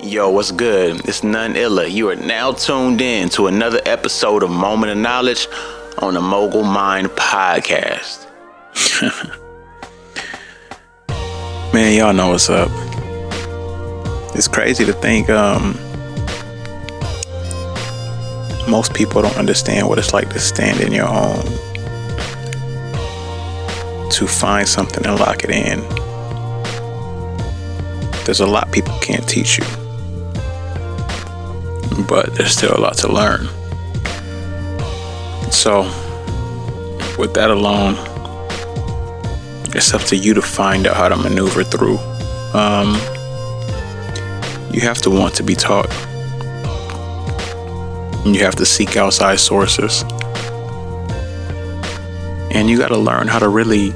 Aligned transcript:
Yo, 0.00 0.28
what's 0.30 0.50
good? 0.50 1.06
It's 1.08 1.22
none 1.22 1.54
illa. 1.54 1.86
You 1.86 2.08
are 2.10 2.16
now 2.16 2.50
tuned 2.52 3.00
in 3.00 3.28
to 3.30 3.46
another 3.46 3.80
episode 3.86 4.42
of 4.42 4.50
Moment 4.50 4.90
of 4.90 4.98
Knowledge 4.98 5.46
on 5.98 6.14
the 6.14 6.20
Mogul 6.20 6.64
Mined 6.64 7.08
Podcast. 7.10 8.26
Man, 11.72 11.96
y'all 11.96 12.12
know 12.12 12.30
what's 12.30 12.50
up. 12.50 12.68
It's 14.34 14.48
crazy 14.48 14.84
to 14.84 14.92
think 14.92 15.30
um 15.30 15.78
most 18.68 18.94
people 18.94 19.22
don't 19.22 19.36
understand 19.36 19.88
what 19.88 19.98
it's 19.98 20.12
like 20.12 20.30
to 20.30 20.40
stand 20.40 20.80
in 20.80 20.92
your 20.92 21.06
home 21.06 21.44
to 24.10 24.26
find 24.26 24.68
something 24.68 25.06
and 25.06 25.20
lock 25.20 25.44
it 25.44 25.50
in. 25.50 25.80
There's 28.24 28.40
a 28.40 28.46
lot 28.46 28.72
people 28.72 28.96
can't 29.00 29.28
teach 29.28 29.58
you 29.58 29.81
but 32.08 32.34
there's 32.34 32.52
still 32.52 32.76
a 32.76 32.80
lot 32.80 32.96
to 32.98 33.12
learn. 33.12 33.46
So, 35.50 35.82
with 37.18 37.34
that 37.34 37.50
alone, 37.50 37.96
it's 39.74 39.94
up 39.94 40.02
to 40.02 40.16
you 40.16 40.34
to 40.34 40.42
find 40.42 40.86
out 40.86 40.96
how 40.96 41.08
to 41.08 41.16
maneuver 41.16 41.64
through. 41.64 41.98
Um, 42.54 42.94
you 44.72 44.80
have 44.80 44.98
to 45.02 45.10
want 45.10 45.34
to 45.36 45.42
be 45.42 45.54
taught. 45.54 45.90
You 48.24 48.40
have 48.40 48.56
to 48.56 48.66
seek 48.66 48.96
outside 48.96 49.40
sources. 49.40 50.04
And 52.50 52.68
you 52.68 52.78
got 52.78 52.88
to 52.88 52.98
learn 52.98 53.28
how 53.28 53.38
to 53.38 53.48
really 53.48 53.90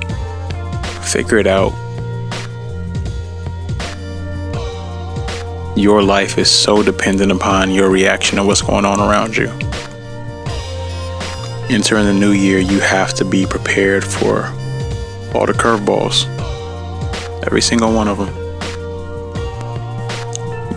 figure 1.03 1.39
it 1.39 1.47
out 1.47 1.73
your 5.77 6.03
life 6.03 6.39
is 6.39 6.51
so 6.51 6.83
dependent 6.83 7.31
upon 7.31 7.71
your 7.71 7.91
reaction 7.91 8.39
to 8.39 8.45
what's 8.45 8.63
going 8.63 8.87
on 8.87 8.99
around 8.99 9.37
you. 9.37 9.47
Entering 11.69 12.07
the 12.07 12.15
new 12.15 12.33
year, 12.33 12.59
you 12.59 12.81
have 12.81 13.13
to 13.13 13.27
be 13.27 13.45
prepared 13.45 14.03
for 14.03 14.47
all 15.35 15.45
the 15.45 15.53
curveballs, 15.53 16.25
every 17.45 17.61
single 17.61 17.93
one 17.93 18.09
of 18.09 18.17
them, 18.17 18.33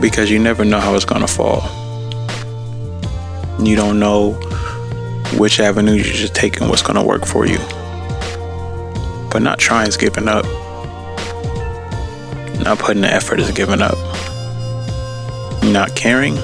because 0.02 0.30
you 0.30 0.38
never 0.38 0.66
know 0.66 0.82
how 0.82 0.94
it's 0.96 1.06
going 1.06 1.22
to 1.22 1.28
fall. 1.28 1.62
You 3.66 3.78
don't 3.78 4.00
know 4.00 4.34
which 5.38 5.62
avenue 5.62 5.94
you 5.94 6.04
should 6.04 6.36
take 6.36 6.60
and 6.60 6.70
what's 6.70 6.82
going 6.82 7.00
to 7.00 7.06
work 7.06 7.26
for 7.26 7.46
you. 7.46 7.60
But 9.32 9.44
not 9.44 9.60
trying 9.60 9.88
is 9.88 9.96
giving 9.96 10.28
up. 10.28 10.44
Not 12.64 12.80
putting 12.80 13.02
the 13.02 13.14
effort 13.14 13.40
is 13.40 13.52
giving 13.52 13.82
up 13.82 14.09
not 15.74 15.96
caring 15.96 16.36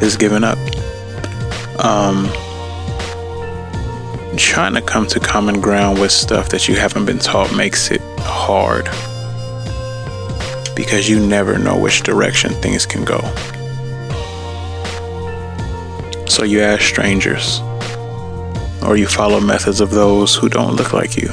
is 0.00 0.16
giving 0.16 0.44
up. 0.44 0.58
Um, 1.84 2.28
trying 4.36 4.74
to 4.74 4.82
come 4.82 5.06
to 5.06 5.20
common 5.20 5.60
ground 5.60 6.00
with 6.00 6.10
stuff 6.10 6.48
that 6.50 6.68
you 6.68 6.76
haven't 6.76 7.04
been 7.04 7.18
taught 7.18 7.54
makes 7.54 7.90
it 7.90 8.00
hard 8.18 8.84
because 10.74 11.08
you 11.08 11.24
never 11.24 11.58
know 11.58 11.78
which 11.78 12.02
direction 12.02 12.50
things 12.62 12.86
can 12.86 13.04
go. 13.04 13.20
So 16.26 16.44
you 16.44 16.60
ask 16.60 16.82
strangers 16.82 17.60
or 18.82 18.96
you 18.96 19.06
follow 19.06 19.40
methods 19.40 19.80
of 19.80 19.90
those 19.90 20.34
who 20.34 20.48
don't 20.48 20.76
look 20.76 20.92
like 20.92 21.16
you 21.16 21.28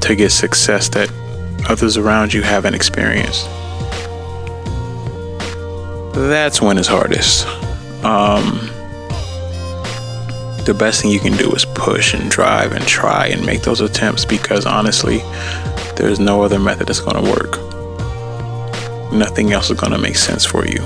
to 0.00 0.14
get 0.16 0.30
success 0.30 0.88
that 0.90 1.10
others 1.68 1.96
around 1.96 2.34
you 2.34 2.42
haven't 2.42 2.74
experienced 2.74 3.48
that's 6.14 6.62
when 6.62 6.78
it's 6.78 6.88
hardest. 6.88 7.46
Um, 8.04 8.70
the 10.64 10.74
best 10.78 11.02
thing 11.02 11.10
you 11.10 11.20
can 11.20 11.36
do 11.36 11.52
is 11.52 11.64
push 11.64 12.14
and 12.14 12.30
drive 12.30 12.72
and 12.72 12.86
try 12.86 13.26
and 13.26 13.44
make 13.44 13.62
those 13.62 13.80
attempts 13.80 14.24
because 14.24 14.64
honestly, 14.64 15.18
there's 15.96 16.18
no 16.18 16.42
other 16.42 16.58
method 16.58 16.86
that's 16.86 17.00
going 17.00 17.22
to 17.22 17.30
work. 17.30 17.60
Nothing 19.12 19.52
else 19.52 19.70
is 19.70 19.78
going 19.78 19.92
to 19.92 19.98
make 19.98 20.16
sense 20.16 20.44
for 20.44 20.66
you. 20.66 20.80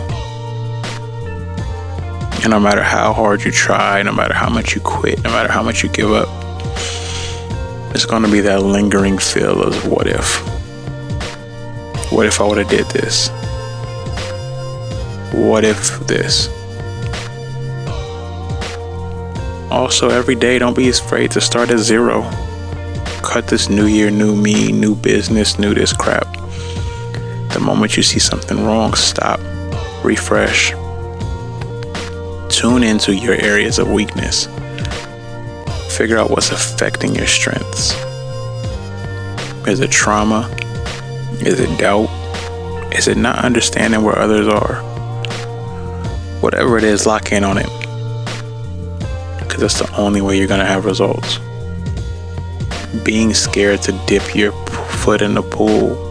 And 2.42 2.50
no 2.50 2.58
matter 2.60 2.82
how 2.82 3.12
hard 3.12 3.44
you 3.44 3.50
try, 3.50 4.02
no 4.02 4.12
matter 4.12 4.34
how 4.34 4.48
much 4.48 4.74
you 4.74 4.80
quit, 4.80 5.22
no 5.22 5.30
matter 5.30 5.52
how 5.52 5.62
much 5.62 5.82
you 5.82 5.88
give 5.90 6.10
up, 6.10 6.28
it's 7.94 8.04
going 8.04 8.22
to 8.22 8.30
be 8.30 8.40
that 8.40 8.62
lingering 8.62 9.18
feel 9.18 9.62
of 9.62 9.86
what 9.86 10.06
if? 10.06 10.40
What 12.10 12.26
if 12.26 12.40
I 12.40 12.46
would 12.46 12.58
have 12.58 12.68
did 12.68 12.86
this? 12.86 13.30
What 15.32 15.64
if 15.64 15.98
this? 16.06 16.48
Also, 19.70 20.08
every 20.08 20.34
day, 20.34 20.58
don't 20.58 20.76
be 20.76 20.88
afraid 20.88 21.30
to 21.32 21.40
start 21.40 21.70
at 21.70 21.78
zero. 21.78 22.22
Cut 23.22 23.46
this 23.48 23.68
new 23.68 23.86
year, 23.86 24.10
new 24.10 24.34
me, 24.34 24.72
new 24.72 24.94
business, 24.94 25.58
new 25.58 25.74
this 25.74 25.92
crap. 25.92 26.26
The 27.52 27.60
moment 27.60 27.96
you 27.96 28.02
see 28.02 28.18
something 28.18 28.64
wrong, 28.64 28.94
stop, 28.94 29.40
refresh. 30.02 30.70
Tune 32.48 32.82
into 32.82 33.14
your 33.14 33.34
areas 33.34 33.78
of 33.78 33.90
weakness. 33.90 34.48
Figure 35.96 36.16
out 36.16 36.30
what's 36.30 36.50
affecting 36.50 37.14
your 37.14 37.26
strengths. 37.26 37.94
Is 39.66 39.80
it 39.80 39.90
trauma? 39.90 40.48
Is 41.40 41.60
it 41.60 41.78
doubt? 41.78 42.08
Is 42.92 43.06
it 43.06 43.18
not 43.18 43.44
understanding 43.44 44.02
where 44.02 44.18
others 44.18 44.48
are? 44.48 44.97
Whatever 46.40 46.78
it 46.78 46.84
is, 46.84 47.06
lock 47.06 47.32
in 47.32 47.44
on 47.44 47.58
it. 47.58 47.68
Because 49.40 49.60
that's 49.60 49.78
the 49.78 49.96
only 49.96 50.20
way 50.20 50.38
you're 50.38 50.46
going 50.46 50.60
to 50.60 50.66
have 50.66 50.84
results. 50.84 51.38
Being 53.04 53.34
scared 53.34 53.82
to 53.82 53.92
dip 54.06 54.34
your 54.34 54.52
foot 55.02 55.22
in 55.22 55.34
the 55.34 55.42
pool 55.42 56.04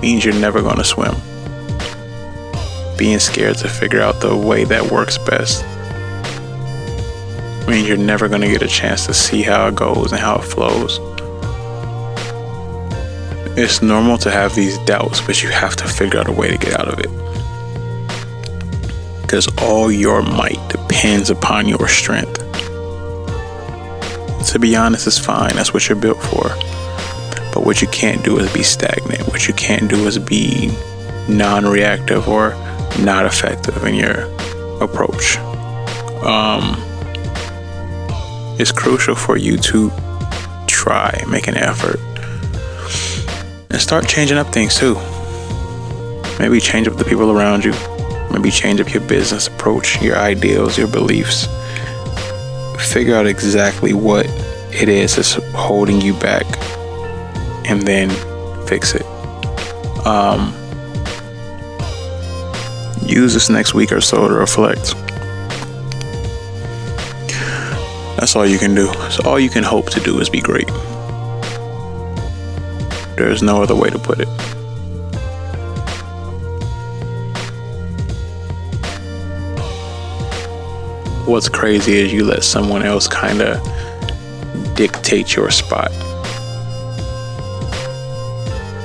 means 0.00 0.24
you're 0.24 0.34
never 0.34 0.60
going 0.60 0.76
to 0.76 0.84
swim. 0.84 1.14
Being 2.98 3.18
scared 3.18 3.56
to 3.58 3.68
figure 3.68 4.00
out 4.00 4.20
the 4.20 4.36
way 4.36 4.64
that 4.64 4.90
works 4.90 5.18
best 5.18 5.64
means 7.68 7.88
you're 7.88 7.96
never 7.96 8.28
going 8.28 8.42
to 8.42 8.48
get 8.48 8.62
a 8.62 8.68
chance 8.68 9.06
to 9.06 9.14
see 9.14 9.42
how 9.42 9.68
it 9.68 9.74
goes 9.74 10.12
and 10.12 10.20
how 10.20 10.36
it 10.36 10.44
flows. 10.44 10.98
It's 13.56 13.80
normal 13.80 14.18
to 14.18 14.30
have 14.30 14.54
these 14.54 14.78
doubts, 14.78 15.20
but 15.20 15.42
you 15.42 15.48
have 15.48 15.76
to 15.76 15.86
figure 15.86 16.18
out 16.18 16.28
a 16.28 16.32
way 16.32 16.50
to 16.50 16.58
get 16.58 16.78
out 16.78 16.88
of 16.88 16.98
it 16.98 17.23
because 19.34 19.52
all 19.64 19.90
your 19.90 20.22
might 20.22 20.60
depends 20.68 21.28
upon 21.28 21.66
your 21.66 21.88
strength. 21.88 22.38
To 24.52 24.60
be 24.60 24.76
honest, 24.76 25.08
it's 25.08 25.18
fine. 25.18 25.56
That's 25.56 25.74
what 25.74 25.88
you're 25.88 25.98
built 25.98 26.22
for. 26.22 26.50
But 27.52 27.66
what 27.66 27.82
you 27.82 27.88
can't 27.88 28.24
do 28.24 28.38
is 28.38 28.52
be 28.52 28.62
stagnant. 28.62 29.26
What 29.26 29.48
you 29.48 29.54
can't 29.54 29.90
do 29.90 30.06
is 30.06 30.20
be 30.20 30.72
non 31.28 31.66
reactive 31.66 32.28
or 32.28 32.50
not 33.00 33.26
effective 33.26 33.84
in 33.84 33.96
your 33.96 34.22
approach. 34.80 35.36
Um, 36.22 36.76
it's 38.60 38.70
crucial 38.70 39.16
for 39.16 39.36
you 39.36 39.56
to 39.56 39.90
try, 40.68 41.24
make 41.28 41.48
an 41.48 41.56
effort, 41.56 41.98
and 43.68 43.80
start 43.80 44.06
changing 44.06 44.38
up 44.38 44.52
things 44.52 44.76
too. 44.76 44.94
Maybe 46.38 46.60
change 46.60 46.86
up 46.86 46.98
the 46.98 47.04
people 47.04 47.32
around 47.32 47.64
you 47.64 47.72
Maybe 48.34 48.50
change 48.50 48.80
up 48.80 48.92
your 48.92 49.06
business 49.06 49.46
approach, 49.46 50.02
your 50.02 50.16
ideals, 50.16 50.76
your 50.76 50.88
beliefs. 50.88 51.46
Figure 52.92 53.14
out 53.14 53.28
exactly 53.28 53.94
what 53.94 54.26
it 54.72 54.88
is 54.88 55.14
that's 55.14 55.34
holding 55.54 56.00
you 56.00 56.14
back 56.14 56.44
and 57.70 57.82
then 57.82 58.10
fix 58.66 58.92
it. 58.96 59.06
Um, 60.04 60.52
use 63.06 63.34
this 63.34 63.48
next 63.48 63.72
week 63.72 63.92
or 63.92 64.00
so 64.00 64.26
to 64.26 64.34
reflect. 64.34 64.94
That's 68.18 68.34
all 68.34 68.46
you 68.46 68.58
can 68.58 68.74
do. 68.74 68.92
So 69.10 69.22
all 69.30 69.38
you 69.38 69.48
can 69.48 69.62
hope 69.62 69.90
to 69.90 70.00
do 70.00 70.18
is 70.18 70.28
be 70.28 70.40
great. 70.40 70.66
There's 73.16 73.44
no 73.44 73.62
other 73.62 73.76
way 73.76 73.90
to 73.90 73.98
put 73.98 74.18
it. 74.18 74.53
What's 81.26 81.48
crazy 81.48 81.94
is 81.94 82.12
you 82.12 82.24
let 82.24 82.44
someone 82.44 82.82
else 82.82 83.08
kind 83.08 83.40
of 83.40 84.74
dictate 84.74 85.34
your 85.34 85.50
spot. 85.50 85.90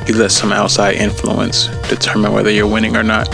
You 0.07 0.15
let 0.15 0.31
some 0.31 0.51
outside 0.51 0.95
influence 0.95 1.67
determine 1.89 2.31
whether 2.31 2.49
you're 2.49 2.67
winning 2.67 2.95
or 2.95 3.03
not. 3.03 3.25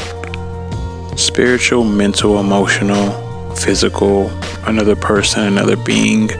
Spiritual, 1.17 1.83
mental, 1.83 2.39
emotional, 2.39 3.11
physical, 3.55 4.29
another 4.65 4.95
person, 4.95 5.43
another 5.43 5.77
being, 5.77 6.31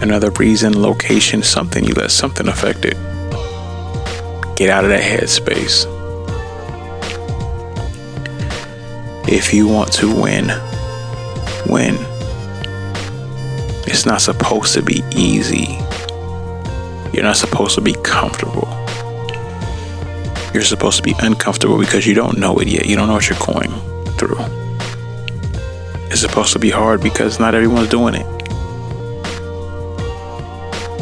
another 0.00 0.30
reason, 0.30 0.80
location, 0.80 1.42
something. 1.42 1.84
You 1.84 1.94
let 1.94 2.10
something 2.10 2.48
affect 2.48 2.84
it. 2.84 2.96
Get 4.56 4.70
out 4.70 4.84
of 4.84 4.90
that 4.90 5.02
headspace. 5.02 5.86
If 9.28 9.52
you 9.52 9.68
want 9.68 9.92
to 9.92 10.12
win, 10.12 10.50
win. 11.66 11.96
It's 13.86 14.04
not 14.04 14.20
supposed 14.20 14.74
to 14.74 14.82
be 14.82 15.02
easy. 15.14 15.78
You're 17.12 17.24
not 17.24 17.36
supposed 17.36 17.74
to 17.76 17.80
be 17.80 17.94
comfortable. 18.04 18.68
You're 20.52 20.62
supposed 20.62 20.96
to 20.98 21.02
be 21.02 21.14
uncomfortable 21.20 21.78
because 21.78 22.06
you 22.06 22.14
don't 22.14 22.38
know 22.38 22.58
it 22.58 22.68
yet. 22.68 22.86
You 22.86 22.96
don't 22.96 23.08
know 23.08 23.14
what 23.14 23.28
you're 23.28 23.38
going 23.38 23.70
through. 24.18 24.38
It's 26.10 26.20
supposed 26.20 26.52
to 26.52 26.58
be 26.58 26.70
hard 26.70 27.02
because 27.02 27.38
not 27.38 27.54
everyone's 27.54 27.88
doing 27.88 28.14
it. 28.14 28.26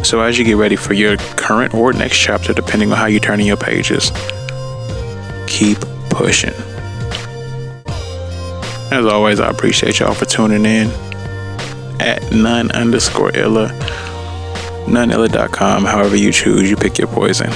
So, 0.05 0.21
as 0.21 0.39
you 0.39 0.45
get 0.45 0.57
ready 0.57 0.77
for 0.77 0.95
your 0.95 1.17
current 1.17 1.75
or 1.75 1.93
next 1.93 2.19
chapter, 2.19 2.53
depending 2.53 2.93
on 2.93 2.99
how 2.99 3.07
you 3.07 3.19
turn 3.19 3.41
in 3.41 3.47
your 3.47 3.57
pages, 3.57 4.13
keep 5.49 5.79
pushing. 6.11 6.55
As 8.91 9.05
always, 9.05 9.41
I 9.41 9.49
appreciate 9.49 9.99
y'all 9.99 10.15
for 10.15 10.27
tuning 10.27 10.65
in 10.65 10.89
at 12.01 12.31
none 12.31 12.71
underscore 12.71 13.37
illa, 13.37 13.69
noneilla.com. 14.87 15.85
However, 15.85 16.15
you 16.15 16.31
choose, 16.31 16.71
you 16.71 16.77
pick 16.77 16.97
your 16.97 17.09
poison. 17.09 17.51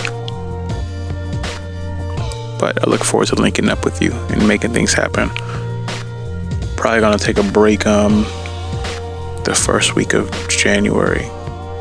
But 2.59 2.83
I 2.85 2.91
look 2.91 3.05
forward 3.05 3.29
to 3.29 3.37
linking 3.37 3.69
up 3.69 3.85
with 3.85 4.03
you 4.03 4.13
and 4.13 4.47
making 4.49 4.73
things 4.73 4.93
happen. 4.93 5.31
Probably 6.77 7.01
gonna 7.01 7.17
take 7.17 7.39
a 7.39 7.45
break 7.45 7.87
um 7.87 8.25
the 9.45 9.55
first 9.55 9.95
week 9.95 10.15
of 10.15 10.31
January 10.49 11.29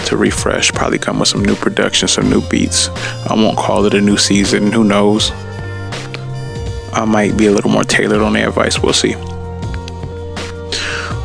to 0.05 0.15
refresh. 0.15 0.71
Probably 0.71 0.99
come 0.99 1.19
with 1.19 1.27
some 1.27 1.43
new 1.43 1.55
production, 1.55 2.07
some 2.07 2.29
new 2.29 2.41
beats. 2.49 2.89
I 3.27 3.33
won't 3.33 3.57
call 3.57 3.85
it 3.85 3.95
a 3.95 4.01
new 4.01 4.17
season. 4.17 4.71
Who 4.71 4.83
knows? 4.83 5.31
I 6.93 7.05
might 7.05 7.35
be 7.35 7.47
a 7.47 7.51
little 7.51 7.71
more 7.71 7.83
tailored 7.83 8.21
on 8.21 8.33
the 8.33 8.47
advice. 8.47 8.79
We'll 8.79 8.93
see. 8.93 9.15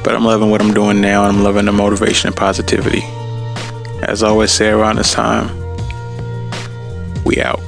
But 0.04 0.14
I'm 0.14 0.24
loving 0.24 0.50
what 0.50 0.60
I'm 0.60 0.74
doing 0.74 1.00
now, 1.00 1.24
and 1.24 1.38
I'm 1.38 1.42
loving 1.42 1.64
the 1.64 1.72
motivation 1.72 2.28
and 2.28 2.36
positivity. 2.36 3.02
As 4.02 4.22
always 4.22 4.52
say 4.52 4.68
around 4.68 4.96
this 4.96 5.12
time, 5.12 5.48
we 7.24 7.40
out. 7.40 7.63